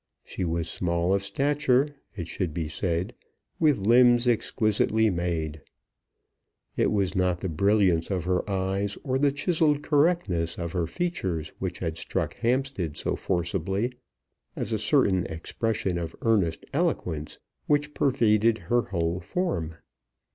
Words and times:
She 0.25 0.43
was 0.43 0.67
small 0.67 1.13
of 1.13 1.21
stature, 1.21 1.95
it 2.15 2.27
should 2.27 2.55
be 2.55 2.67
said, 2.67 3.13
with 3.59 3.77
limbs 3.77 4.27
exquisitely 4.27 5.11
made. 5.11 5.61
It 6.75 6.91
was 6.91 7.13
not 7.15 7.41
the 7.41 7.49
brilliance 7.49 8.09
of 8.09 8.23
her 8.23 8.49
eyes 8.49 8.97
or 9.03 9.19
the 9.19 9.31
chiselled 9.31 9.83
correctness 9.83 10.57
of 10.57 10.71
her 10.71 10.87
features 10.87 11.53
which 11.59 11.77
had 11.77 11.99
struck 11.99 12.33
Hampstead 12.37 12.97
so 12.97 13.15
forcibly 13.15 13.93
as 14.55 14.73
a 14.73 14.79
certain 14.79 15.27
expression 15.27 15.99
of 15.99 16.15
earnest 16.23 16.65
eloquence 16.73 17.37
which 17.67 17.93
pervaded 17.93 18.57
her 18.73 18.81
whole 18.81 19.19
form. 19.19 19.75